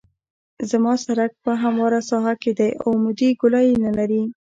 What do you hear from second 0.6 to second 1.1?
زما